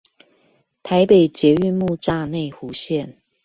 [0.81, 3.17] 台北捷運木柵內湖線